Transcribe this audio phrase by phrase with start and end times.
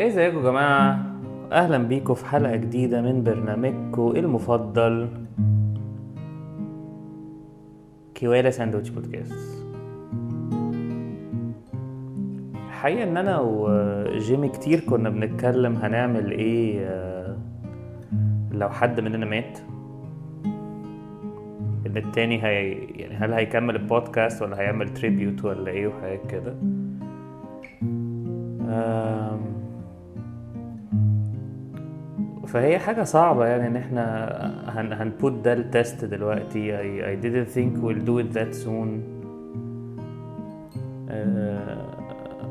[0.00, 1.06] ازيكم يا جماعة
[1.52, 5.08] أهلا بيكم في حلقة جديدة من برنامجكم المفضل.
[8.14, 9.64] كيوالا ساندوتش بودكاست.
[12.66, 17.36] الحقيقة إن أنا وجيمي كتير كنا بنتكلم هنعمل إيه آه،
[18.52, 19.58] لو حد مننا مات.
[21.86, 26.54] إن التاني هي يعني هل هيكمل البودكاست ولا هيعمل تريبيوت ولا إيه وحاجات كده.
[28.72, 29.39] آم،
[32.52, 34.04] فهي حاجة صعبة يعني إن إحنا
[34.68, 36.72] هن هنبوت ده التست دلوقتي.
[36.72, 38.88] I, I didn't think we'll do it that soon.
[41.10, 41.86] آه،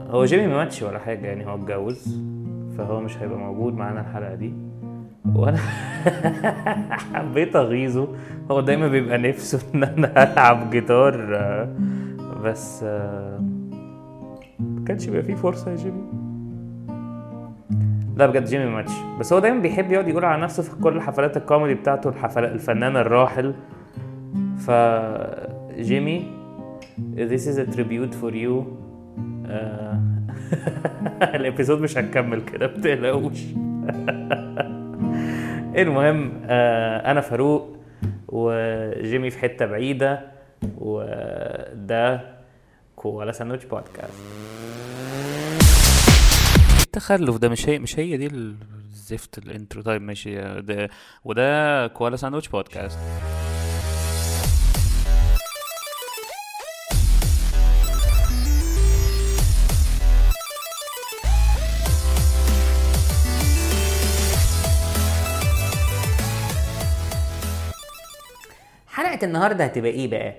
[0.09, 2.19] هو جيمي ما ماتش ولا حاجة يعني هو اتجوز
[2.77, 4.53] فهو مش هيبقى موجود معانا الحلقة دي.
[5.35, 5.57] وأنا
[7.13, 8.07] حبيت أغيظه.
[8.51, 11.15] هو دايما بيبقى نفسه إن أنا ألعب جيتار.
[12.43, 13.39] بس آه،
[14.59, 16.01] ما كانش بيبقى فيه فرصة يا جيمي
[18.19, 18.91] لا بجد جيمي ما ماتش.
[19.19, 22.97] بس هو دايما بيحب يقعد يقول على نفسه في كل حفلات الكوميدي بتاعته الحفلات الفنان
[22.97, 23.53] الراحل.
[24.57, 24.71] ف
[25.79, 26.27] جيمي
[27.15, 28.63] this is a tribute for you.
[29.47, 29.99] آه،
[31.35, 33.43] ال episode مش هنكمل كده متقلقوش
[35.81, 37.77] المهم آه، أنا فاروق
[38.27, 40.21] وجيمي في حتة بعيدة
[40.77, 42.21] وده
[42.95, 44.13] كوالا ساندوتش بودكاست.
[46.89, 50.35] التخلف ده مش هي مش هي دي الزفت ال intro طيب ماشي.
[50.61, 50.89] ده
[51.25, 52.99] وده كوالا ساندوتش بودكاست.
[68.87, 70.33] حلقة النهاردة هتبقى إيه بقى؟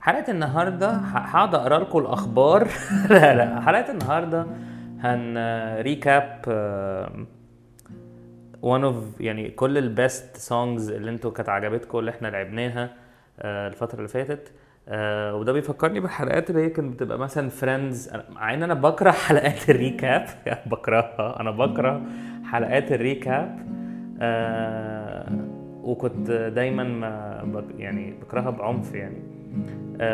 [0.00, 2.68] حلقة النهاردة ه- هقعد أقرأ لكم الأخبار.
[3.10, 4.46] لا لا حلقة النهاردة
[5.04, 5.38] هن
[5.80, 6.44] recap
[8.64, 12.90] one of يعني كل ال best songs اللي أنتوا كانت عجبتكم اللي إحنا لعبناها
[13.40, 14.52] آه، الفترة اللي فاتت.
[14.88, 19.70] آه، وده بيفكرني بالحلقات اللي هي كانت بتبقى مثلا Friends مع إن أنا بكره حلقات
[19.70, 20.26] ال recap
[20.66, 21.40] بكرهها.
[21.40, 22.02] أنا بكره
[22.44, 23.66] حلقات ال recap
[24.20, 25.32] آه،
[25.82, 29.22] وكنت دايما ما يعني بكرهها بعنف يعني.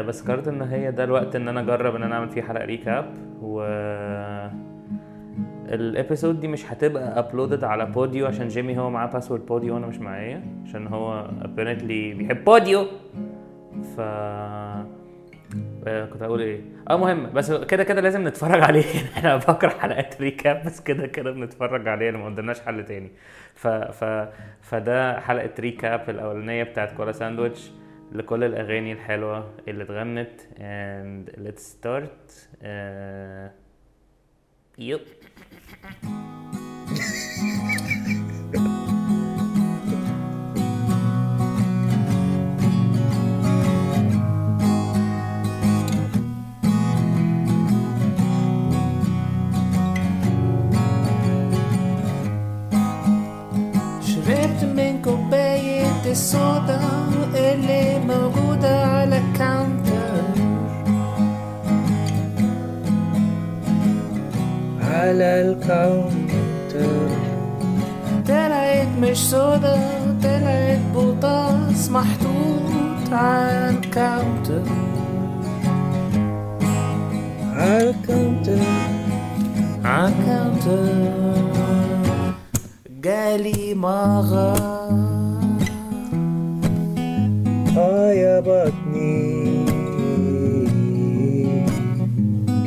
[0.03, 3.15] بس قررت إن هي ده الوقت إن أنا أجرب إن أنا أعمل فيه حلقة recap
[3.43, 3.61] و
[5.71, 9.87] ال episode دي مش هتبقى uploaded على بوديو عشان جيمي هو معاه password بوديو وأنا
[9.87, 12.87] مش معايا عشان هو apparently بيحب بوديو
[13.97, 14.01] ف
[15.87, 16.61] آه، كنت هقول إيه؟
[16.91, 17.33] آه مهم.
[17.33, 18.85] بس كده كده لازم نتفرج عليه.
[19.17, 22.11] إحنا بكره حلقات recap بس كده كده بنتفرج عليه.
[22.11, 23.11] ما قدامناش حل تاني.
[23.55, 24.29] ف ف
[24.63, 27.71] فده حلقة recap الأولانية بتاعت كوالا ساندويتش
[28.13, 30.41] لكل الأغاني الحلوة اللي اتغنت.
[30.57, 32.31] And let's start.
[32.63, 33.51] uh...
[34.79, 35.01] yep.
[54.07, 56.81] شربت من كوباية الصودا
[57.35, 59.90] اللي موجودة على الكاونتر
[64.91, 67.09] على الكاونتر.
[68.29, 69.79] طلعت مش صودا
[70.23, 74.63] طلعت بوطاس محطوط على الكاونتر.
[77.57, 78.59] على الكاونتر.
[79.85, 81.11] على الكاونتر.
[83.01, 84.81] جالي مغار
[87.77, 89.31] آه يا بطني.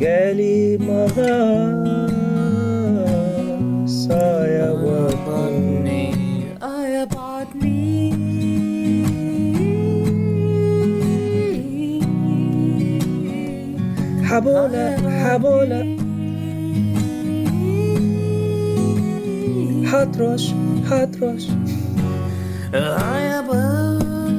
[0.00, 1.73] جالي مغص
[14.34, 15.96] حبولة حبولة
[19.84, 20.54] حطرش
[20.90, 21.46] حطرش
[22.74, 24.34] آه يا بطني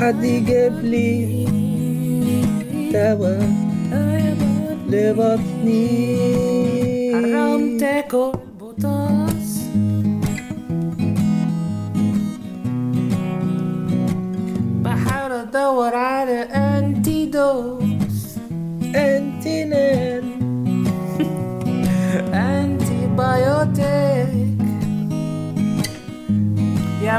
[0.00, 1.44] حد يجيب لي
[2.92, 3.50] دواء
[3.92, 5.98] آه يا بطني لبطني
[7.14, 8.32] حرام تاكل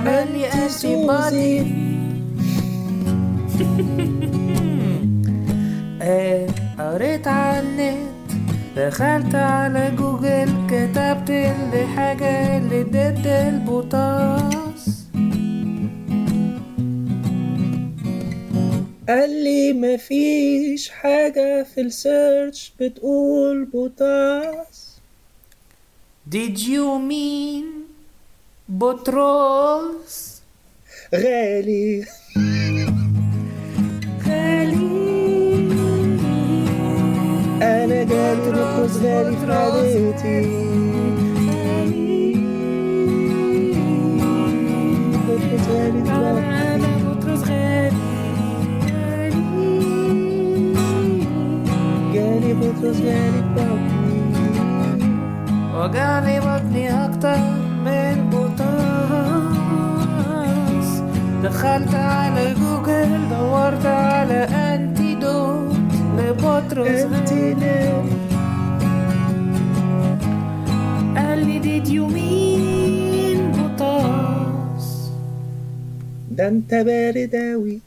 [0.08, 1.62] antibody
[6.02, 6.48] آه،
[6.80, 8.08] قريت على النت
[8.78, 15.04] دخلت على جوجل كتبت اللي حاجة اللي ضد البوتاص
[19.10, 24.94] قال لي مفيش حاجة في ال search بتقول بوتاس
[26.32, 27.73] Did you mean
[28.73, 30.43] بطرس
[31.15, 32.05] غالي
[37.63, 40.49] أنا جالي بطرس غالي في عادتي
[45.15, 46.95] بطرس غالي في عادتي.
[47.05, 47.91] بطرس غالي
[52.15, 55.09] جالي بطرس غالي في عادتي.
[55.75, 58.64] وجعني بطني أكتر من بوتاس
[61.44, 64.48] دخلت على جوجل دورت على
[66.18, 67.04] لبطرس.
[71.18, 74.86] قال لي did you mean بوتاس
[76.32, 77.80] ده انت بارد اوي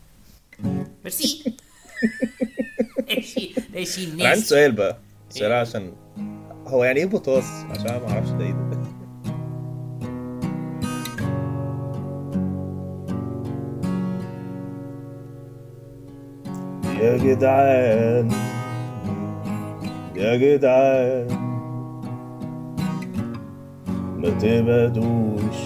[1.05, 1.55] ميرسي.
[3.09, 3.55] ماشي.
[3.75, 4.13] ماشي.
[4.13, 4.97] أنا عندي سؤال بقى.
[5.31, 5.93] سؤال عشان
[6.67, 8.76] هو يعني إيه بوتاص عشان ما أعرفش ده إيه ده.
[17.17, 18.29] يا جدعان
[20.17, 21.29] يا جدعان
[24.21, 25.61] ما تبعدوش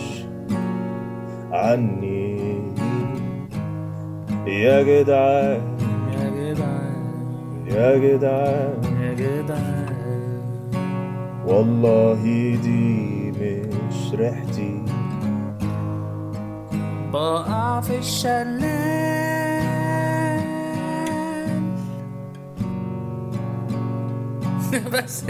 [1.53, 2.39] عني.
[4.47, 5.63] يا جدعان
[6.15, 10.41] يا جدعان يا جدعان يا جدعان
[11.47, 12.23] والله
[12.63, 14.83] دي مش ريحتي.
[17.13, 19.20] بقع في الشلال.
[24.95, 25.25] بس.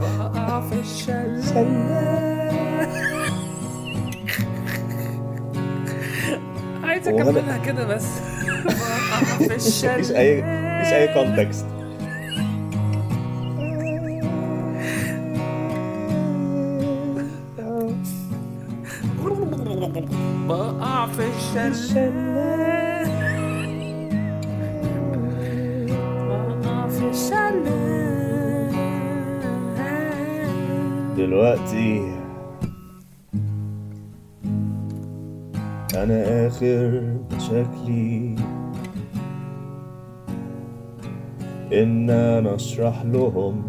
[0.00, 1.42] بقع في الشلال
[6.84, 8.06] عايز أكملها كده بس.
[8.64, 11.66] بقع في الشلال مفيش اي مفيش أي كونتكست
[20.48, 21.28] بقع في
[21.68, 22.51] الشلال
[31.16, 32.02] دلوقتي
[35.94, 37.02] أنا آخر
[37.36, 38.36] مشاكلي
[41.72, 43.62] إن أنا أشرح لهم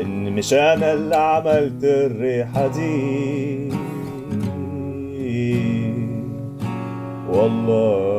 [0.00, 3.68] إن مش أنا اللي عملت الريحة دي.
[7.32, 8.15] والله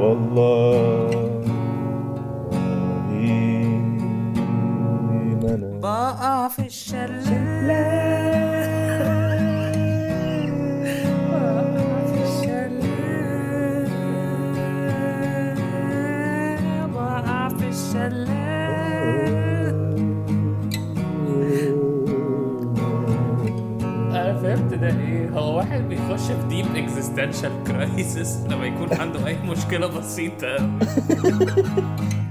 [0.00, 1.10] والله
[5.42, 7.70] ما أنا بقع في الشلال
[25.60, 30.56] إيه هو واحد بيخش في deep existential crisis لما يكون عنده أي مشكلة بسيطة.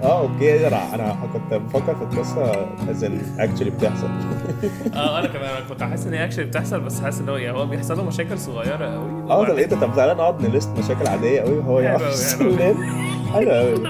[0.03, 0.67] آه أوكي.
[0.67, 4.07] أنا أنا كنت بفكر في القصة as in actually بتحصل.
[4.95, 5.49] آه أنا كمان.
[5.49, 8.03] أنا كنت حاسس إن هي actually بتحصل بس حاسس إن هو يعني هو بيحصل له
[8.03, 11.79] مشاكل صغيرة قوي آه إيه ده؟ طب تعالى نقعد ن list مشاكل عادية قوي وهو
[11.79, 12.39] يعرف
[13.33, 13.79] حلو قوي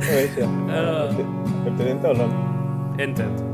[0.00, 0.44] ماشي.
[0.70, 1.10] آه.
[1.66, 2.24] ابتدي انت ولا؟
[3.00, 3.53] انت انت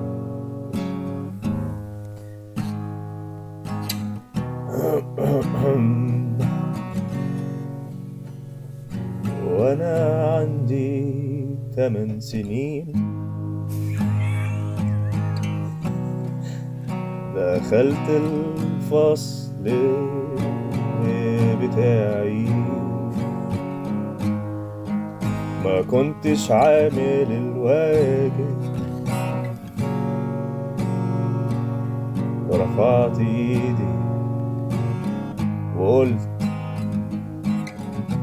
[11.80, 12.92] ثمان سنين.
[17.36, 19.64] دخلت الفصل
[21.62, 22.48] بتاعي.
[25.64, 28.60] ما كنتش عامل الواجب.
[32.48, 33.92] ورفعت ايدي
[35.78, 36.28] وقلت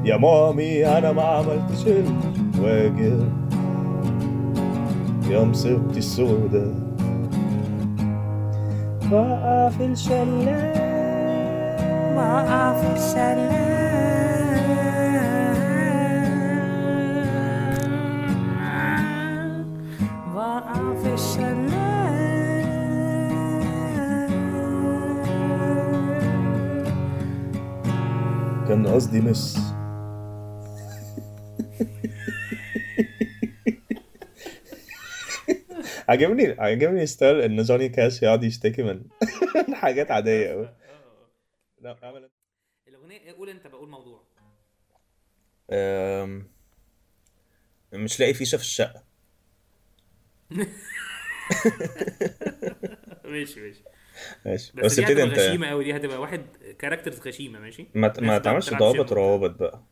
[0.05, 3.46] يا مامي أنا ما عملتش الواجب.
[5.29, 6.67] يوم مصيبتي السودة.
[9.11, 10.73] وقع في الشلال
[12.15, 13.67] وقع في الشلال
[21.03, 21.67] في الشلال
[28.67, 29.66] كان قصدي مس.
[36.07, 39.01] عجبني عجبني ستايل إن جوني كاش يقعد يشتكي من
[39.81, 40.73] حاجات عادية قوي
[41.81, 42.29] لا أعمل
[42.87, 44.23] الأغنية قول أنت بقول موضوع.
[45.71, 46.47] أم...
[47.93, 49.03] مش لاقي فيشة في الشقة.
[53.25, 53.81] ماشي ماشي.
[54.45, 54.71] ماشي.
[54.75, 55.39] بس, بس دي هتبقى أنت.
[55.39, 56.41] غشيمة قوي دي هتبقى واحد
[56.79, 59.17] كاركترز غشيمة ماشي؟ ما ت- ما تعملش ضوابط شيم.
[59.17, 59.83] روابط بقى.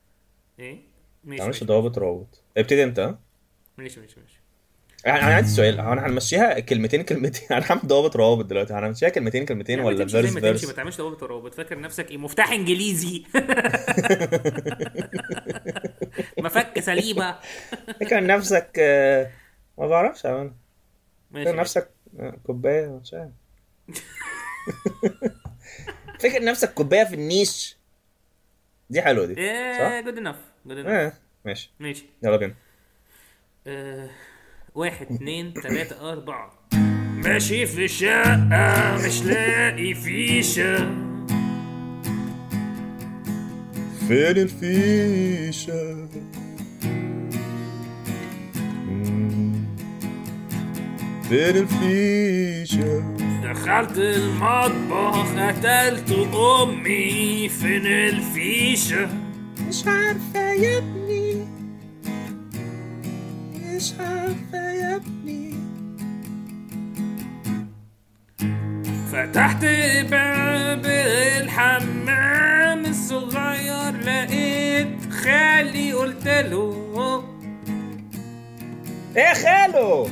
[0.60, 0.82] إيه؟ ما
[1.24, 2.44] ماشي تعملش ماشي ضوابط روابط.
[2.58, 3.00] ابتدي أنت.
[3.00, 3.20] ها
[3.78, 4.16] ماشي ماشي.
[5.06, 5.80] ماشي أنا عندي سؤال.
[5.80, 7.48] هو أنا هنمشيها كلمتين كلمتين.
[7.58, 8.74] أنا هعمل ضوابط روابط دلوقتي.
[8.74, 11.54] هنمشيها كلمتين كلمتين لا، ولا زي فيرس ما فيرس تعملش ضوابط روابط.
[11.54, 13.24] فاكر نفسك إيه؟ مفتاح إنجليزي.
[16.40, 17.36] مفك سليبه
[18.00, 19.32] فاكر نفسك آه،
[19.78, 20.52] ما بعرفش ماشي
[21.34, 23.32] فاكر نفسك آه، كوباية؟ مش عارف
[26.20, 27.78] فاكر نفسك كوباية في النيش؟
[28.90, 30.36] دي حلوة دي صح؟ جود انف
[30.66, 31.14] جود انف
[31.46, 31.72] ماشي.
[31.80, 32.06] ماشي.
[32.24, 32.54] يلا بينا.
[33.68, 34.10] آه،
[34.76, 36.52] واحد اتنين تلاتة أربعة.
[37.24, 40.78] ماشي في الشقة مش لاقي فيشة
[44.08, 46.08] فين الفيشة؟
[48.88, 49.66] مم.
[51.30, 57.50] فين الفيشة؟ دخلت المطبخ قتلت أمي.
[57.50, 59.10] فين الفيشة؟
[59.68, 61.25] مش عارفة يا ابني.
[63.86, 65.54] مش عارفة يا ابني.
[69.12, 69.66] فتحت
[70.12, 70.86] باب
[71.42, 77.24] الحمام الصغير لقيت خالي قلت له
[79.18, 80.08] إيه يا خالو؟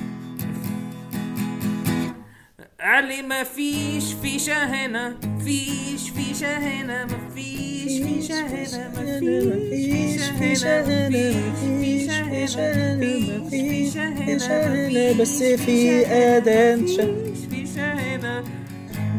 [2.81, 12.11] قال لي مفيش فيشة هنا فيش فيشة هنا مفيش فيشة هنا مفيش فيشة هنا مفيش
[12.11, 18.43] فيشة هنا مفيش فيشة هنا بس في أذان مفيش فيشة هنا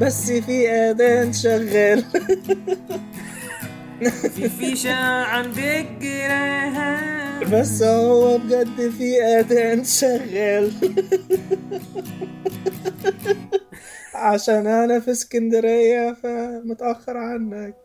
[0.00, 2.04] بس في أذان شغال
[4.36, 10.72] في فيشة عند الجيران بس هو بجد في أذان شغال
[14.14, 17.74] عشان أنا في اسكندرية فمتأخر عنك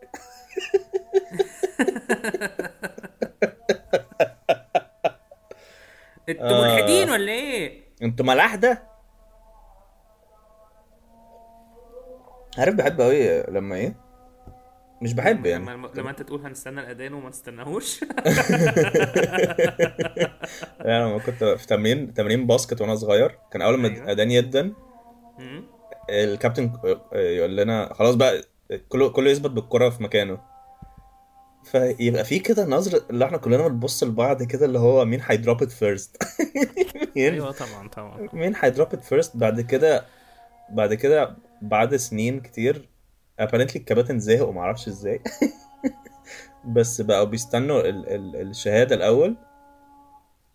[6.28, 6.64] أنتوا آه.
[6.64, 8.82] ملحدين ولا إيه؟ أنتوا ملاحدة
[12.58, 13.94] عارف بحب قوي لما إيه
[15.02, 18.02] مش بحب يعني لما, لما انت تقول هنستنى الأذان وما تستناهوش
[20.80, 24.12] يعني لما كنت في تمرين تمرين basket وأنا صغير كان أول ما أيوة.
[24.12, 24.74] أذان يدن.
[26.10, 26.72] الكابتن
[27.12, 28.42] يقول لنا خلاص بقى
[28.88, 30.40] كله كله يثبت بالكرة في مكانه.
[31.64, 35.62] فيبقى في كده نظرة اللي إحنا كلنا بنبص لبعض كده اللي هو مين هي drop
[35.62, 36.16] it first
[37.16, 38.28] أيوه طبعا طبعا.
[38.32, 40.04] مين هي drop it first بعد كده
[40.70, 42.88] بعد كده بعد سنين كتير؟
[43.42, 45.20] apparently الكباتن زهقوا معرفش إزاي.
[46.74, 49.36] بس بقوا بيستنوا ال ال الشهادة الأول.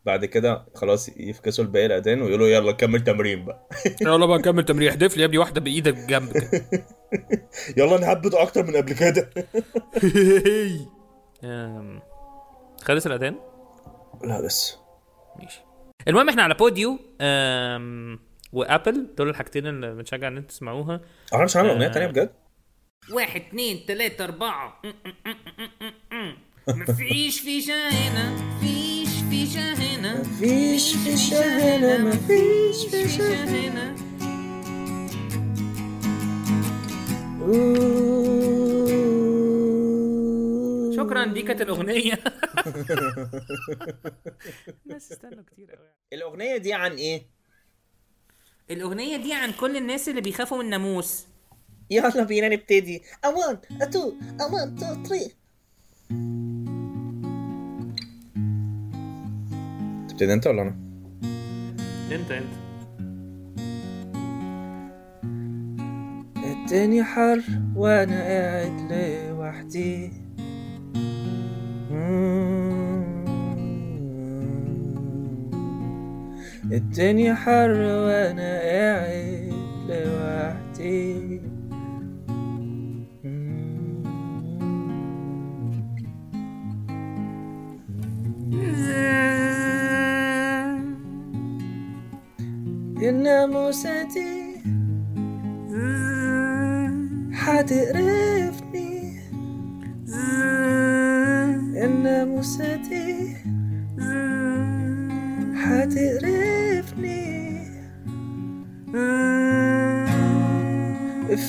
[0.06, 3.68] بعد كده خلاص يفكسوا الباقي الأذان ويقولوا يلا كمل تمرين بقى.
[4.02, 4.90] يلا بقى كمل تمرين.
[4.90, 6.86] احدف لي يا ابني واحدة بإيدك جنب كده.
[7.78, 9.30] يلا نهبط أكتر من قبل كده.
[12.84, 13.36] خلص الأذان؟
[14.24, 14.78] لا لسه
[15.40, 15.62] ماشي.
[16.08, 18.20] المهم إحنا على بوديو أم،
[18.54, 21.02] وآبل دول الحاجتين اللي بنشجع إن أنتوا تسمعوها.
[21.34, 22.32] أنا مش هعمل أغنية تانية بجد.
[23.14, 24.82] واحد اتنين تلاتة أربعة.
[26.70, 28.85] مفيش فيشة هنا فيش
[29.36, 30.22] في هنا.
[30.22, 31.98] مفيش في هنا.
[31.98, 33.96] مفيش في شهنا
[40.96, 42.14] شكرا دي كانت الأغنية.
[44.86, 47.26] الناس استنوا كتير قوي الأغنية دي عن إيه؟
[48.72, 51.26] الأغنية دي عن كل الناس اللي بيخافوا من الناموس
[51.90, 53.02] يلا بينا نبتدي.
[53.26, 54.06] 1 2
[54.52, 55.32] 1 2 3
[60.16, 60.76] ابتدي انت ولا أنا؟
[62.12, 62.66] انت انت
[66.44, 67.42] الدنيا حر
[67.76, 70.12] وأنا قاعد لوحدي
[76.72, 79.54] الدنيا حر وأنا قاعد
[79.90, 81.42] لوحدي
[94.15, 94.41] دي
[97.35, 99.19] هتقرفني
[101.85, 103.37] الناموسة دي
[105.55, 107.31] حتقرفني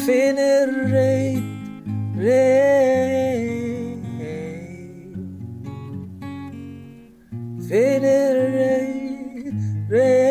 [0.05, 1.43] فين الريت
[2.17, 4.01] ريت
[7.69, 9.53] فين الريت
[9.91, 10.24] ريت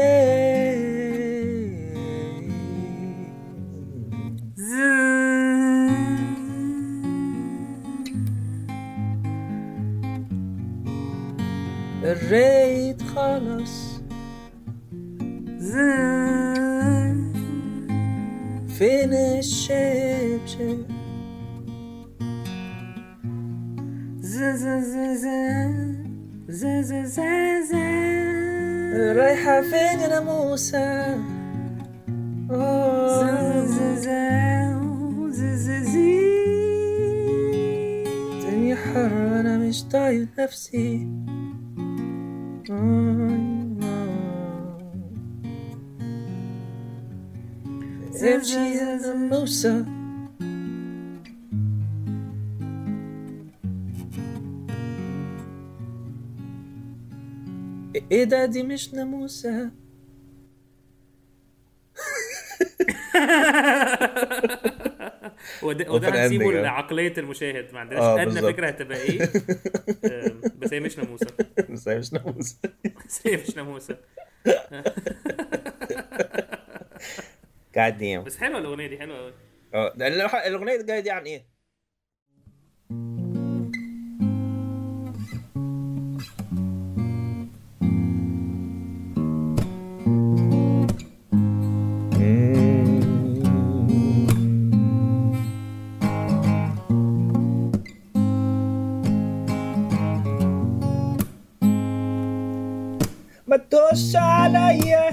[58.26, 59.72] إيه ده دي مش ناموسة
[65.64, 66.62] وده, وده هنسيبه آه.
[66.62, 67.74] لعقلية المشاهد.
[67.74, 68.46] ما عندناش آه، أدنى بالظبط.
[68.54, 69.22] فكرة هتبقى إيه؟
[70.06, 71.28] آم، بس هي مش ناموسة.
[71.70, 72.58] بس هي مش ناموسة.
[73.08, 73.98] بس هي مش ناموسة.
[77.78, 78.26] God damn.
[78.26, 79.34] بس حلوة الأغنية دي حلوة أوي.
[79.74, 81.46] آه ده ال- الأغنية الجاية دي عن إيه؟
[103.56, 105.10] ما تدوس عليا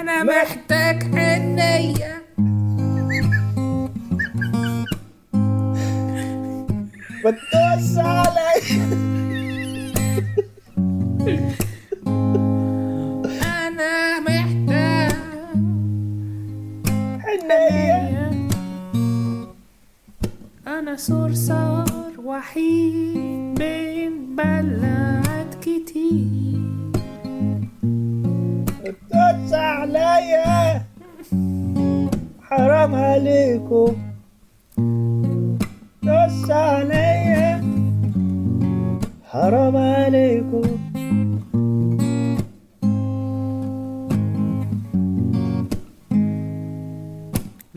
[0.00, 2.22] أنا محتاج حنية
[7.24, 9.09] ما تدوس عليا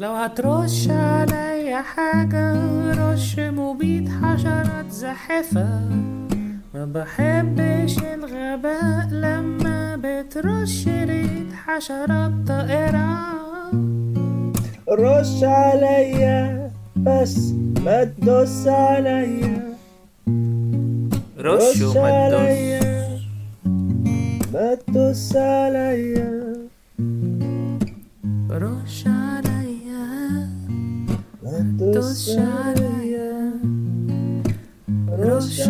[0.04, 2.54] لو هترش عليا حاجة
[2.94, 5.80] رش مبيد حشرات زاحفة
[6.74, 13.08] ما بحبش الغباء لما بترش ريد حشرات طائرة.
[14.90, 17.54] رش عليا بس
[17.86, 19.76] ما تدوس عليا.
[21.40, 23.22] رش وما تدوس.
[24.54, 26.54] ما تدوس عليا.
[28.52, 29.23] رش عليا
[31.80, 32.30] ما تدوس
[35.10, 35.62] رش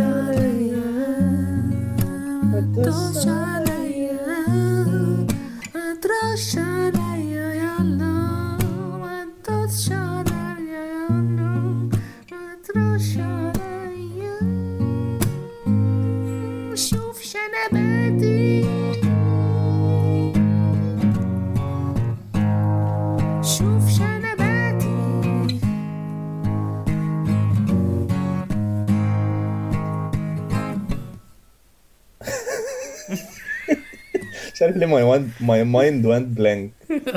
[34.64, 36.72] عارف ليه my my mind went blank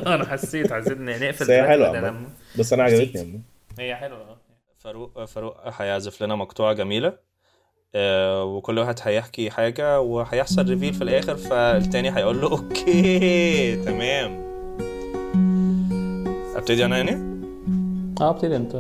[0.07, 1.63] أنا حسيت عايزين نقفل بس هي.
[2.11, 2.27] ما-
[2.59, 3.41] بس أنا عجبتني
[3.79, 4.37] هي حلوة آه.
[4.79, 7.13] فاروق فاروق هيعزف لنا مقطوعة جميلة
[7.95, 14.47] آه، وكل واحد هيحكي حاجة وهيحصل reveal في الآخر فالتاني هيقول له okay تمام.
[16.57, 17.37] أبتدي أنا يعني؟
[18.21, 18.75] آه أبتدي أنت.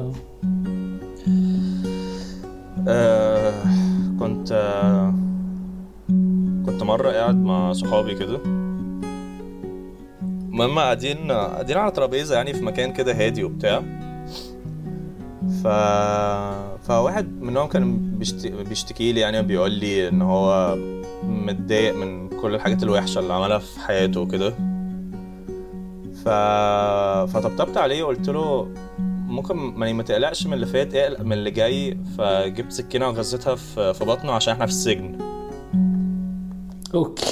[2.88, 3.52] آه
[4.20, 5.14] كنت آه
[6.76, 8.40] كنت مرة قاعد مع صحابي كده.
[10.22, 13.82] المهم قاعدين قاعدين على ترابيزة يعني في مكان كده هادي وبتاع.
[15.62, 15.66] ف
[16.86, 18.46] فواحد منهم كان بيشت...
[18.46, 20.76] بيشتكي لي يعني بيقول لي إن هو
[21.24, 24.54] متضايق من كل الحاجات الوحشة اللي عملها في حياته وكده.
[26.24, 26.28] ف...
[27.32, 28.68] فطبطبت عليه وقلت له
[29.28, 33.54] ممكن ما ما تقلقش من اللي فات اقلق من اللي جاي فجبت سكينة وغزيتها
[33.92, 35.35] في بطنه عشان إحنا في السجن.
[36.94, 37.26] okay.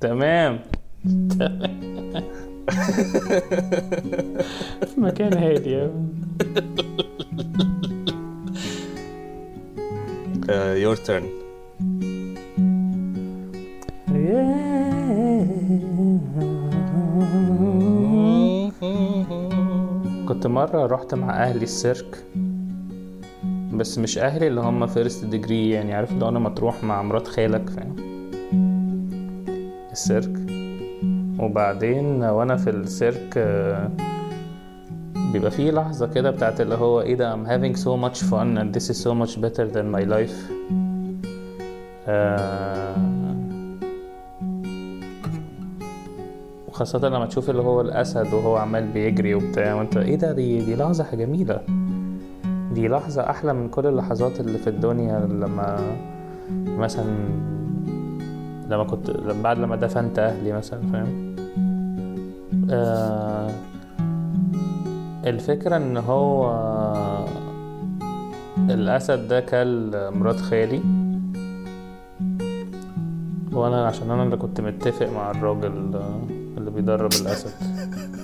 [0.00, 0.60] تمام.
[1.38, 1.66] تمام
[4.86, 5.88] في مكان هادي.
[10.82, 11.26] your turn
[20.28, 22.24] كنت مرة رحت مع أهلي السيرك.
[23.78, 27.70] بس مش أهلي اللي هم first degree يعني عارف لو أنا مطروح مع مرات خالك
[27.70, 27.96] فاهم؟
[29.92, 30.36] السيرك.
[31.38, 33.90] وبعدين وأنا في السيرك آه،
[35.32, 38.76] بيبقى فيه لحظة كده بتاعت اللي هو إيه ده I'm having so much fun and
[38.76, 40.52] this is so much better than my life.
[42.08, 42.96] آه،
[46.68, 50.76] وخاصة لما تشوف اللي هو الأسد وهو عمال بيجري وبتاع وأنت إيه ده دي دي
[50.76, 51.60] لحظة جميلة.
[52.76, 55.96] دي لحظة أحلى من كل اللحظات اللي في الدنيا لما
[56.66, 57.28] مثلا
[58.70, 59.10] لما كنت
[59.44, 61.36] بعد لما دفنت أهلي مثلا فاهم؟
[62.70, 63.50] آه
[65.26, 66.54] الفكرة إن هو
[68.70, 70.80] الأسد ده كل مرات خالي.
[73.52, 75.66] وأنا عشان أنا اللي كنت متفق مع الراجل
[76.58, 77.50] اللي بيدرب الأسد.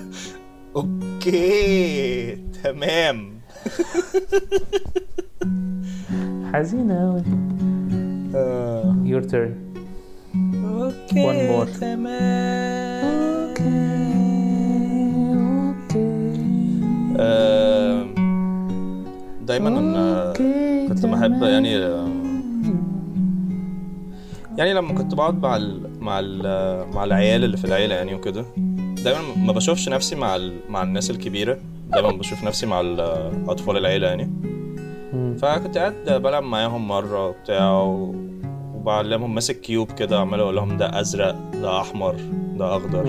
[0.75, 3.32] okay تمام.
[6.53, 6.93] حزينة.
[6.93, 7.23] أوي
[9.05, 9.51] your turn.
[10.65, 11.67] okay One more.
[11.79, 13.13] تمام.
[17.19, 18.05] آه،
[19.41, 20.33] دايما آه،
[20.87, 22.07] كنت بحب يعني آه،
[24.57, 26.43] يعني لما كنت بقعد مع ال مع ال
[26.93, 28.45] مع العيال اللي في العيلة يعني وكده
[29.03, 31.57] دايما ما بشوفش نفسي مع ال مع الناس الكبيرة.
[31.89, 34.29] دايما بشوف نفسي مع ال- أطفال العيلة يعني.
[35.37, 37.71] فكنت قاعد بلعب معاهم مرة وبتاع
[38.75, 42.15] وبعلمهم ماسك كيوب كده عمال أقول لهم ده أزرق ده أحمر
[42.57, 43.05] ده أخضر.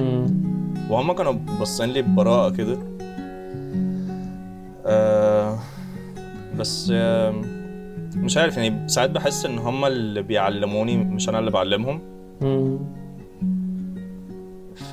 [0.91, 2.79] وهم كانوا باصين لي ببراءة كده
[4.87, 5.59] آه
[6.59, 7.35] بس آه
[8.17, 12.01] مش عارف يعني ساعات بحس إن هم اللي بيعلموني مش أنا اللي بعلمهم.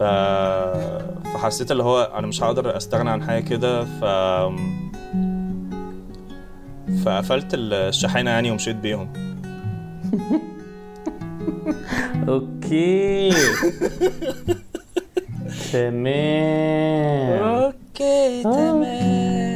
[0.02, 0.04] ف
[1.34, 4.04] فحسيت اللي هو أنا مش هقدر أستغنى عن حاجة كده ف
[7.06, 9.14] فقفلت الشحانه يعني ومشيت بيهم.
[12.30, 13.30] أوكي.
[15.74, 17.44] تمام.
[17.44, 19.51] okay تمام.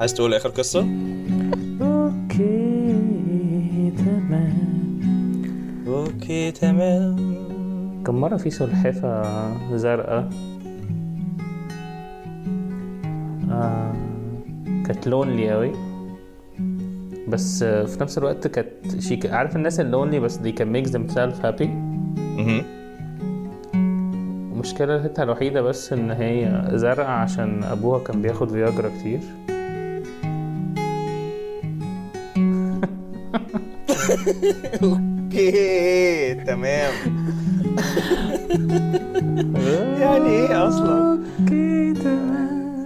[0.00, 0.80] عايز تقول آخر قصة؟
[1.82, 2.92] okay
[3.98, 4.52] تمام.
[5.86, 7.16] okay تمام.
[8.06, 9.22] كم مرة في سلحفة
[9.76, 10.28] زرقاء؟
[13.50, 13.92] آه
[14.86, 15.72] كانت lonely قوي
[17.28, 21.42] بس في نفس الوقت كانت شيك عارف الناس ال lonely بس دي كان makes themselves
[21.42, 21.66] happy
[22.18, 22.62] مهم.
[24.58, 29.20] مشكلتها الوحيدة بس إن هي زرقاء عشان أبوها كان بياخد فياجرا كتير.
[34.82, 36.92] okay تمام
[40.00, 42.76] يعني إيه أصلا okay تمام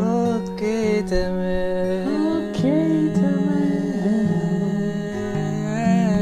[0.00, 3.50] okay تمام okay تمام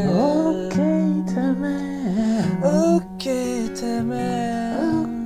[0.08, 4.78] okay تمام okay تمام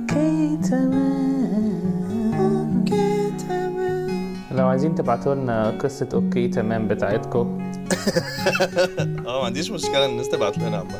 [0.09, 7.72] okay تمام okay تمام لو عايزين تبعتوا لنا قصة okay تمام بتاعتكم
[9.27, 10.95] آه ما عنديش مشكله ان الناس تبعت لنا عامه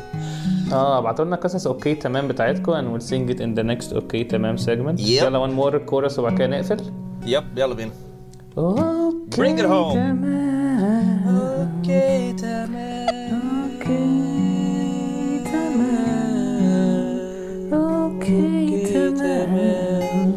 [0.72, 4.24] آه ابعتوا لنا قصص okay تمام بتاعتكم and we'll sing it in the next okay
[4.24, 4.98] تمام segment.
[5.00, 5.08] Yep.
[5.22, 6.76] يلا one more chorus وبعد كده نقفل
[7.26, 7.90] yep يلا بينا
[8.58, 9.94] okay Bring it home.
[9.94, 13.40] تمام okay تمام
[13.74, 17.18] okay تمام
[17.72, 20.32] okay تمام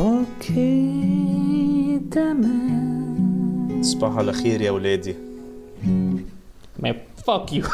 [0.00, 3.07] okay تمام
[3.80, 5.14] تصبحوا على خير يا ولادي
[6.78, 6.94] ما
[7.28, 7.66] fuck you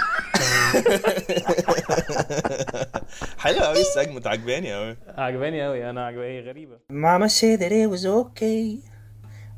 [3.39, 8.05] حلو قوي السجمنت عجباني قوي عجباني قوي أنا عجباني غريبة Mama said that it was
[8.07, 8.79] okay.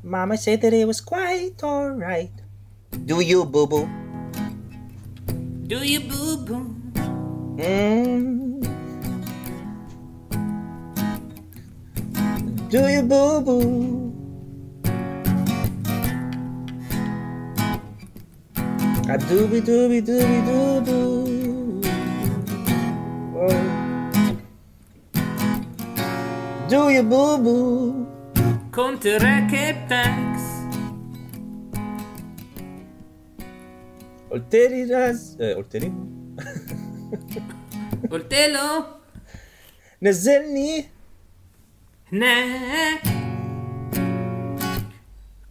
[0.03, 2.35] Mama said that it was quite alright.
[3.05, 3.87] Do you, boo boo?
[5.71, 6.65] Do you boo boo?
[7.57, 8.61] Mm.
[12.71, 14.06] Do you, boo boo?
[19.09, 21.81] A doobie doobie doobie doo doo.
[23.35, 23.61] Oh.
[26.69, 28.07] Do you boo boo?
[28.75, 30.41] كنت راكب تاكس
[34.31, 34.95] قلت لي
[35.41, 35.93] آه، قلت لي
[38.11, 38.85] قلت له
[40.01, 40.85] نزلني
[42.11, 43.01] هناك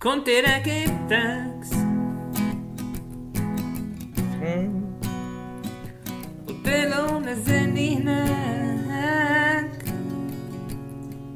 [0.02, 1.85] كنت راكب تاكس
[6.48, 9.84] قلت له نزلني هناك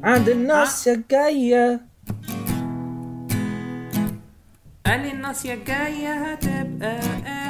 [0.05, 1.81] عند الناصية الجاية
[4.87, 6.99] قال لي الناصية الجاية هتبقى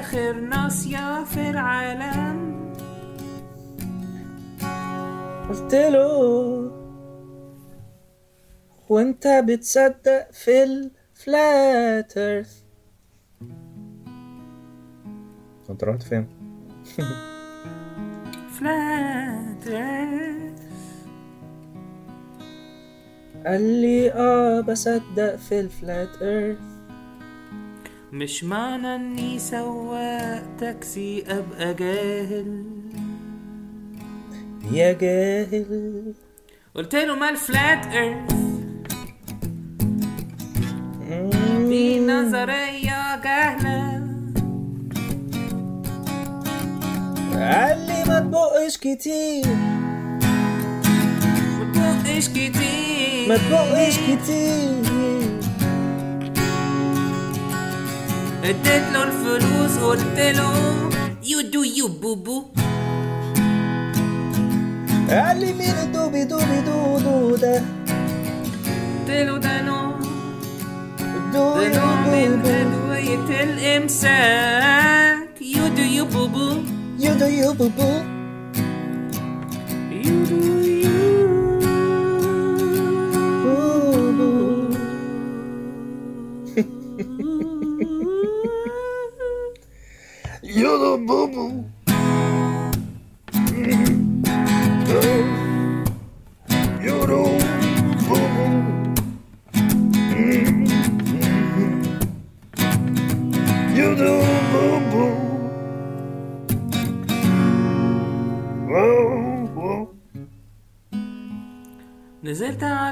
[0.00, 2.50] آخر ناصية في العالم
[5.48, 6.70] قلت له
[8.88, 12.12] وانت بتصدق في الفلات
[15.70, 16.26] انت رحت فين؟
[18.50, 19.64] فلات
[23.46, 26.58] قال لي آه بصدق في الفلات ايرث
[28.12, 32.64] مش معنى إني سواق تاكسي أبقى جاهل.
[34.72, 36.14] يا جاهل.
[36.74, 38.34] قلت له ما الفلات ايرث
[41.68, 43.99] دي نظرية جهلة.
[47.40, 49.46] قال لي ما تبقش كتير.
[51.60, 53.28] متبقش كتير.
[53.28, 54.70] ما تبقش كتير.
[58.44, 60.52] اديت له الفلوس قلت له
[61.24, 62.42] يو دو يو بوبو
[65.10, 69.94] قال لي مين الدوبي دوبي دودو ده؟ قلت له ده نوع.
[71.32, 76.54] دوبي ده نوع من دوبي أدوية الإمساك يو دو يو بوبو
[77.00, 78.09] يو دو يو بوبو يو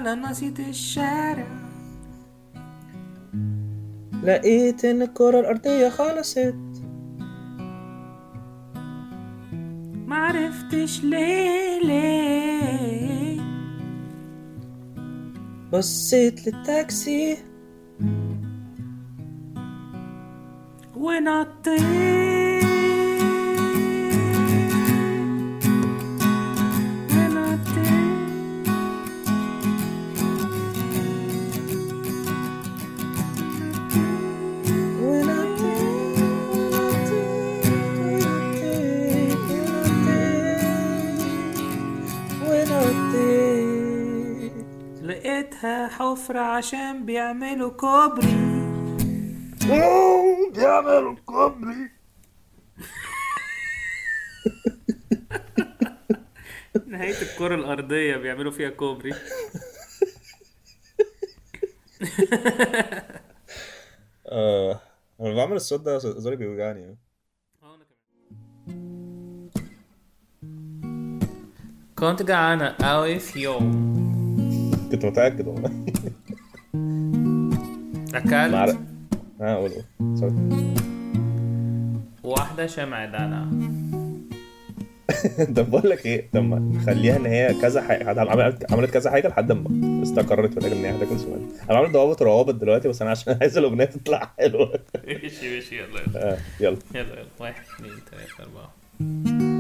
[0.09, 1.47] على ناصية الشارع.
[4.23, 6.55] لقيت إن الكرة الأرضية خلصت.
[10.07, 13.41] معرفتش ليه ليه؟
[15.73, 17.37] بصيت للتاكسي.
[20.97, 22.08] ونطيت
[45.03, 48.39] لقيتها حفرة عشان بيعملوا كوبري.
[50.55, 51.91] بيعملوا كوبري.
[56.87, 59.15] نهاية الكرة الأرضية بيعملوا فيها كوبري.
[64.27, 64.81] آه
[65.21, 66.97] أنا بعمل الصوت ده زوري بيوجعني.
[71.99, 73.89] كنت جعانة أوي في يوم
[74.93, 75.71] كنت متأكد والله.
[78.15, 78.77] أكلت معرق
[79.41, 80.19] آه قول قول.
[80.19, 80.75] سوري.
[82.23, 83.51] واحدة شمع دانا.
[85.57, 88.21] طب بقول لك إيه؟ طب ما نخليها إن هي كذا حاجة.
[88.21, 91.93] عملت عملت كذا حاجة لحد ما استقرت في الآخر ان هي هتاكل سؤال أنا عامل
[91.93, 94.73] ضوابط وروابط دلوقتي بس أنا عشان عايز الأغنية تطلع حلوة.
[95.07, 95.77] ماشي ماشي.
[95.79, 96.33] يلا يلا.
[96.33, 96.77] آه يلا.
[96.95, 97.27] يلا يلا.
[97.41, 99.58] واحد اثنين ثلاثة أربعة.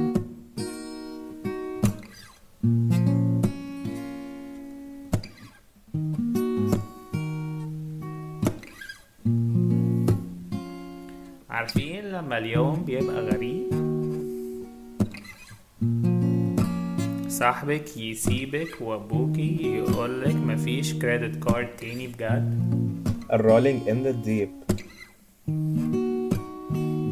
[11.58, 13.66] عارفين لما اليوم بيبقى غريب
[17.28, 22.58] صاحبك يسيبك وابوكي يقولك مفيش credit card تاني بجد
[23.32, 24.48] ال Rolling in the Deep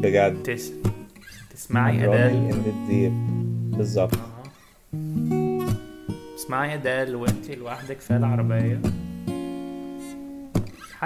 [0.02, 0.72] بجد تس...
[1.50, 3.12] تسمعي أديل in the Deep
[3.76, 4.18] بالظبط
[6.36, 8.80] تسمعي أديل وانتي لوحدك في العربية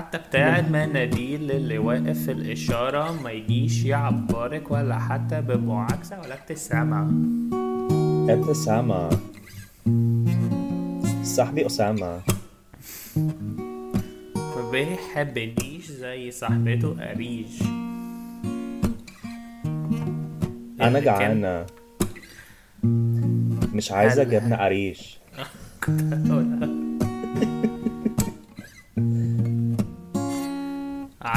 [0.01, 7.11] حتى بتاع المناديل اللي واقف في الإشارة ما يجيش يعبرك ولا حتى بمعاكسة ولا ابتسامة
[8.33, 9.09] ابتسامة
[11.23, 12.21] صاحبي أسامة.
[14.37, 17.63] ما بيحبنيش زي صاحبته قريش.
[20.81, 21.67] أنا كان- جعانة.
[23.75, 24.23] مش عايزة.
[24.25, 25.19] جبنة قريش.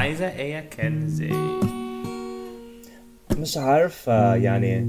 [0.04, 1.32] عايزة إيه كنزي؟
[3.40, 4.80] مش عارفة يعني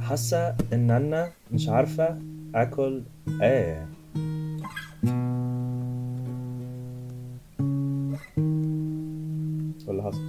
[0.00, 2.18] حاسة إن أنا مش عارفة
[2.54, 3.02] آكل
[3.42, 3.88] إيه.
[9.86, 10.22] ولا حصل؟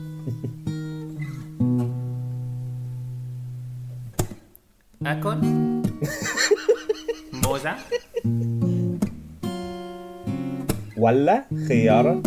[5.06, 5.38] آكل؟
[7.46, 7.76] موزة؟
[10.98, 12.24] ولا خيارة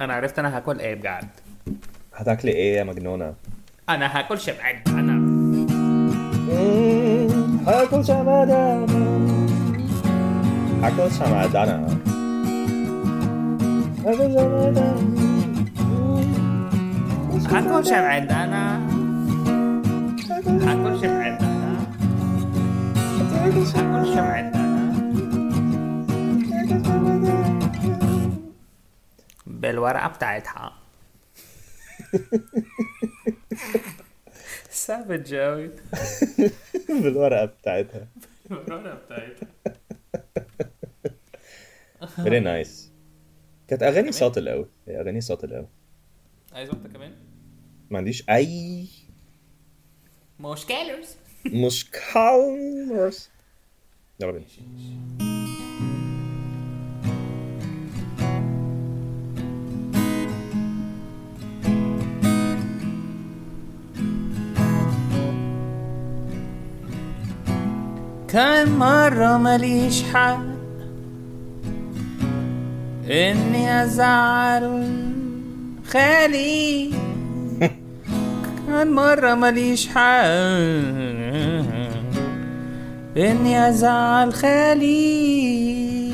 [0.00, 1.28] أنا عرفت أنا هاكل إيه بجد.
[2.14, 3.34] هتاكلي إيه يا مجنونة؟
[3.88, 5.36] أنا هاكل شبعت أنا.
[7.66, 8.86] هاكل شمعدانة
[10.82, 11.98] هاكل شمعدانة
[14.06, 15.16] هاكل شمعدانة
[17.50, 18.80] هاكل شبعت أنا.
[20.30, 21.76] هاكل شبعت أنا.
[23.32, 23.66] هاكل
[24.14, 24.55] شبعت
[29.66, 30.78] أنا بالورقة بتاعتها.
[34.70, 35.70] سافج أوي.
[37.02, 38.08] بالورقة بتاعتها.
[38.50, 39.48] بالورقة بتاعتها.
[42.00, 42.70] Very nice.
[43.68, 44.66] كانت أغاني ساطل أوي.
[44.88, 45.68] هي أغاني ساطل أوي.
[46.52, 47.14] عايز واحدة كمان؟
[47.90, 48.86] ما عنديش أي
[50.40, 51.04] مشكلة
[51.46, 53.12] مشكلة
[54.20, 54.46] يلا بينا.
[68.36, 70.42] كان مرة ماليش حق
[73.10, 74.84] إني أزعل
[75.88, 76.90] خالي.
[78.68, 80.24] كان مرة ماليش حق
[83.16, 86.12] إني أزعل خالي.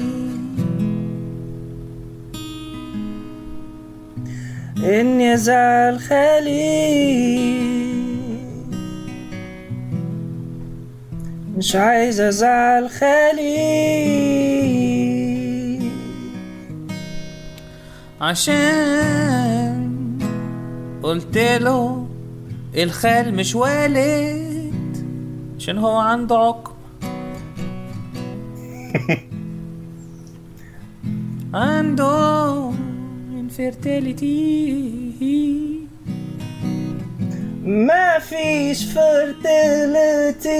[4.84, 7.62] إني أزعل خالي.
[11.56, 13.52] مش عايز أزعل خالي
[18.20, 19.92] عشان
[21.02, 22.06] قلت له
[22.76, 24.72] الخال مش والد
[25.56, 26.72] عشان هو عنده عقم
[31.54, 32.70] عنده
[33.42, 34.22] infertility
[37.64, 40.52] ما فيش fertility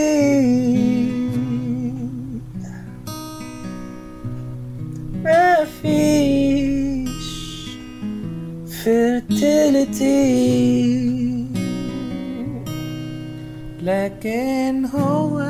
[5.24, 7.26] ما فيش
[8.84, 10.32] fertility
[13.82, 15.42] لكن هو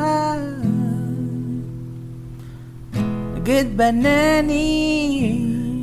[3.44, 5.32] جيت بناني.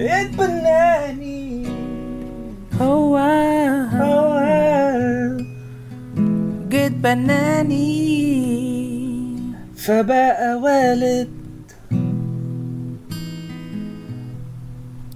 [0.02, 1.66] اتبناني
[2.82, 3.18] هو
[7.04, 8.10] بناني
[9.76, 11.30] فبقى والد.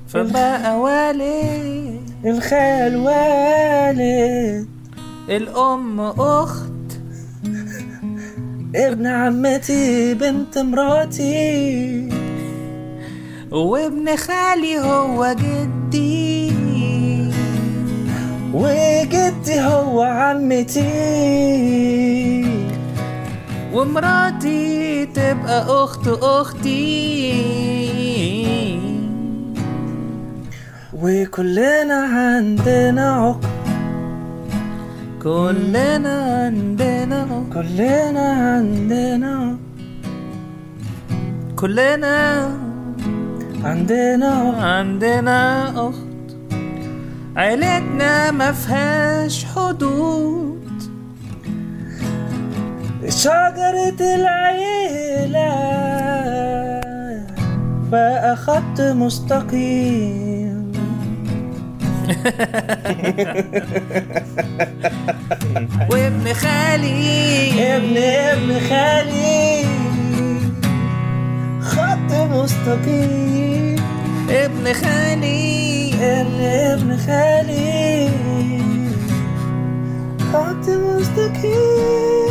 [0.07, 2.09] فبقى والد.
[2.25, 4.67] الخال والد.
[5.29, 6.73] الأم أخت.
[8.75, 12.09] ابن عمتي بنت مراتي.
[13.51, 15.72] وابن خالي هو جدي
[18.53, 20.83] وجدي هو عمتي.
[23.73, 27.33] ومراتي تبقى أخت أختي.
[31.03, 33.49] وكلنا عندنا عقم
[35.23, 39.57] كلنا عندنا كلنا عندنا
[41.55, 42.17] كلنا
[43.63, 44.31] عندنا
[44.61, 46.02] عندنا أخت
[47.35, 50.63] عيلتنا ما فيهاش حدود.
[53.09, 55.53] شجرة العيلة
[57.91, 60.71] بقى خط مستقيم.
[65.91, 67.75] وابن خالي.
[67.75, 69.43] ابن ابن خالي.
[72.43, 73.82] مستقيم.
[74.29, 75.93] ابن خالي
[76.73, 78.09] ابن خالي.
[80.33, 82.23] خط مستقيم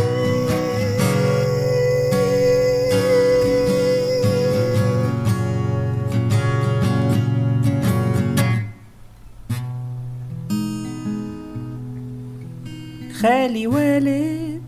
[13.23, 14.63] خالي والد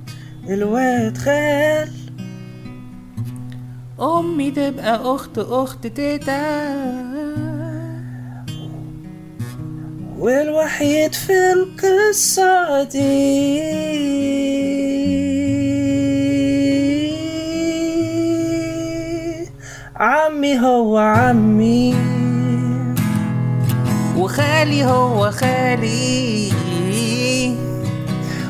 [0.49, 1.89] الواد خال.
[4.01, 7.04] أمي تبقى أخت أخت تيتا.
[10.25, 13.61] والوحيد في القصة دي.
[19.97, 21.95] عمي هو عمي.
[24.17, 26.53] وخالي هو خالي.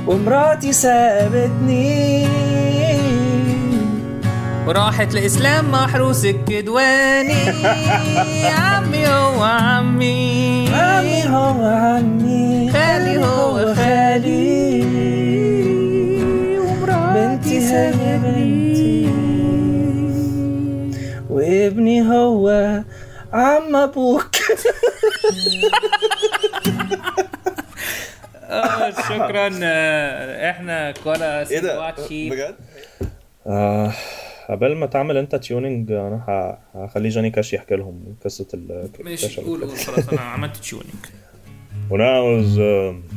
[0.06, 2.28] ومراتي سابتني.
[4.66, 7.50] وراحت لإسلام محروس الكدواني.
[8.62, 10.23] عمي هو عمي.
[10.94, 14.84] عمي هو عمي خالي هو خالي.
[17.14, 19.10] بنتي هي بنتي.
[21.30, 22.48] وابني هو
[23.32, 24.30] عم أبوك.
[28.44, 29.50] آه، شكرا.
[29.62, 32.54] آه، إحنا كولا إيه ده؟ بجد؟
[33.46, 33.92] آه.
[34.50, 36.24] قبل ما تعمل انت تيوننج أنا
[36.74, 40.74] هخلي جاني كاش يحكي لهم قصة ال ماشي قول قول خلاص أنا عملت
[41.90, 43.14] I was um,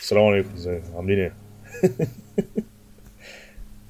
[0.00, 1.32] السلام عليكم إزاي؟ عاملين إيه؟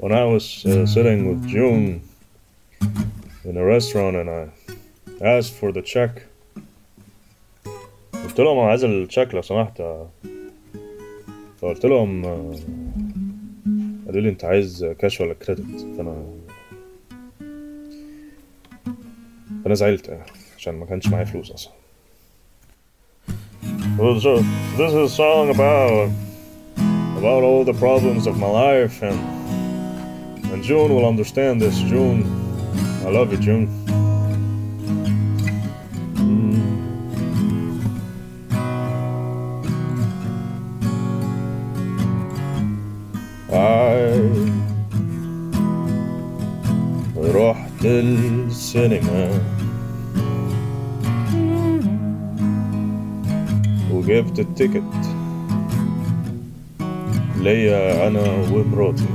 [0.02, 2.00] When I was uh, sitting with June
[3.44, 4.42] in a restaurant and I
[5.20, 6.10] asked for the check.
[8.12, 9.82] قلت لهم أنا عايز التشيك لو سمحت.
[11.58, 12.54] فقلت لهم آه،
[14.06, 16.24] قالوا لي أنت عايز كاش ولا كريدت فأنا
[19.64, 20.10] Den er seilt.
[20.66, 21.68] Man kan ikke mer flos, altså.
[23.98, 24.36] Well, so
[24.76, 26.10] this is a song about
[27.16, 29.18] about all the problems of my life, and
[30.52, 31.78] and June will understand this.
[31.78, 32.24] June,
[33.04, 33.68] I love you, June.
[36.14, 36.62] Mm.
[43.52, 44.07] I
[47.84, 49.42] السينما
[53.92, 54.82] وجبت التيكت.
[57.40, 59.06] ليا أنا ومراتي.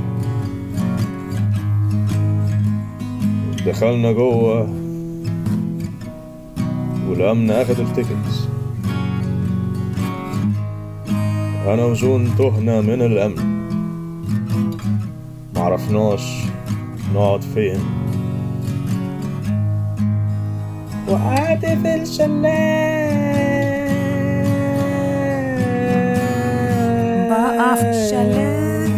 [3.66, 4.68] دخلنا جوه
[7.08, 8.48] والأمن اخد التيكت.
[11.66, 13.54] أنا وجون تهنا من الأمن.
[15.56, 16.44] معرفناش
[17.14, 17.93] نقعد فين.
[21.64, 22.44] في الشلال.
[27.30, 28.92] بقع في الشلال.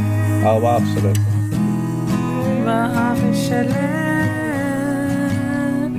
[0.45, 1.15] آه بقى بسلام
[2.65, 3.77] بقع في الشلال.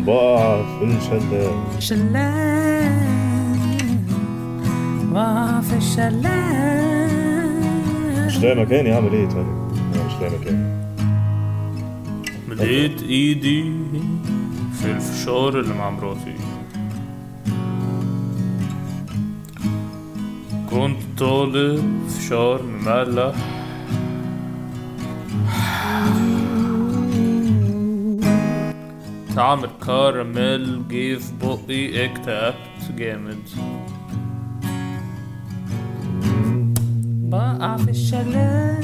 [0.06, 1.56] بقع في الشلال.
[1.80, 2.92] شلال.
[5.14, 6.28] بقع في الشلال.
[8.28, 9.48] مش لاقي مكاني اعمل إيه طيب.
[10.08, 10.78] مش لاقي مكاني
[12.50, 13.64] مديت ايدي
[14.82, 16.36] في الفشار اللي مع مراتي.
[21.18, 23.36] طالب فشار مملح
[29.36, 33.38] طعم الكراميل جه في بقي اكتئبت جامد
[37.30, 38.78] بقع في الشلال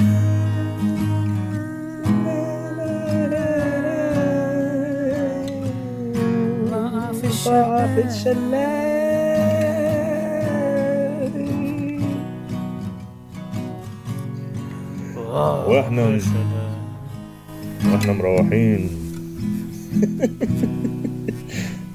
[6.72, 8.93] بقع في الشلال
[15.64, 16.20] الشلال وإحنا
[17.94, 18.90] وإحنا مروحين.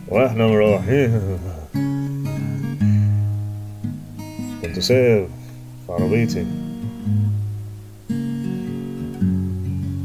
[0.09, 1.21] وإحنا مروحين.
[4.63, 5.29] كنت سايق
[5.87, 6.47] في عربيتي.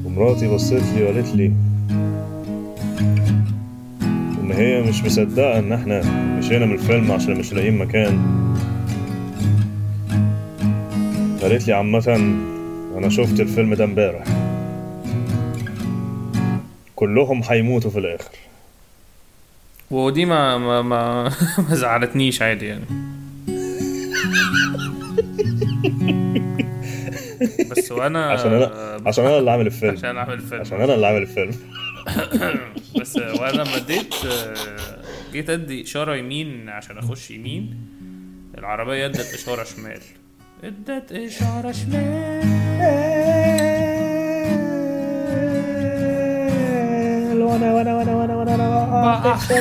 [0.06, 1.54] ومراتي بصت لي وقالت لي
[4.42, 6.02] إن هي مش مصدقة إن إحنا
[6.38, 8.44] مشينا من الفيلم عشان مش لاقيين مكان.
[11.42, 12.53] قالت لي عامة
[13.04, 14.24] أنا شفت الفيلم ده امبارح.
[16.96, 18.30] كلهم هيموتوا في الآخر.
[19.92, 21.24] ودي ما ما ما,
[21.70, 22.86] ما زعلتنيش عادي يعني.
[27.72, 28.72] بس وأنا عشان أنا
[29.08, 29.92] عشان أنا اللي عامل الفيلم.
[29.98, 31.56] عشان اعمل فيلم عشان أنا اللي عامل الفيلم.
[33.02, 34.54] بس وأنا لما اديت آه،
[35.34, 37.76] جيت أدي إشارة يمين عشان أخش يمين
[38.58, 40.02] العربية أدت إشارة شمال.
[40.64, 42.44] ادت اشاره شمال
[47.42, 49.38] وأنا وأنا وأنا وأنا وأنا وأنا بقى.
[49.38, 49.54] في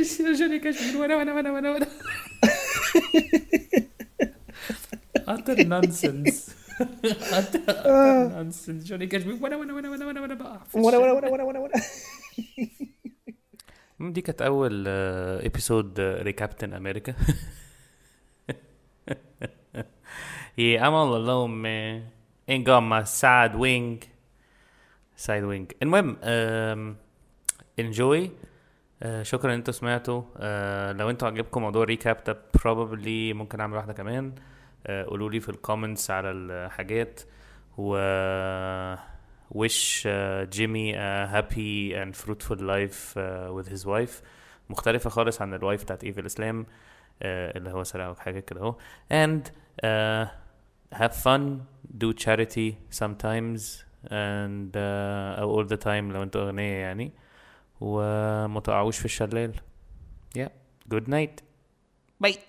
[0.00, 0.34] الشلال.
[0.38, 1.86] جوني كاش وأنا وأنا وأنا وأنا وأنا
[5.30, 6.38] utter nonsense
[7.38, 11.12] utter, utter nonsense جوني كاش وأنا وأنا وأنا وأنا وأنا وأنا بقع في وأنا الشارع.
[11.12, 11.82] وأنا وأنا وأنا وأنا وأنا
[12.58, 12.79] مم،
[14.00, 17.14] دي كانت أول episode Recaptain America
[20.56, 22.10] Yeah, I'm all alone, man.
[22.48, 23.02] Ain't got my
[23.56, 24.02] wing.
[25.16, 25.66] Side wing.
[25.82, 26.16] المهم
[27.80, 28.28] enjoy.
[29.02, 30.22] Uh, شكرا إن أنتوا سمعتوا.
[30.92, 34.34] لو أنتوا عجبكم موضوع ال recap ده probably ممكن أعمل واحدة كمان.
[34.88, 37.20] قولوا لي في ال comments على الحاجات
[37.78, 37.96] و
[39.55, 43.23] wish uh, Jimmy a happy and fruitful life uh,
[43.57, 44.23] with his wife
[44.69, 46.67] مختلفة خالص عن الوايف بتاعت ايفل اسلام uh,
[47.23, 48.75] اللي هو سرقه حاجة كده اهو
[49.13, 49.41] and
[49.83, 50.27] uh,
[50.97, 51.41] have fun
[52.03, 52.71] do charity
[53.01, 53.61] sometimes
[54.05, 57.11] and uh, أو all the time لو انتوا أغنياء يعني
[57.81, 59.53] وما تقعوش في الشلال
[60.37, 60.49] yeah
[60.93, 61.41] good night
[62.23, 62.48] Bye.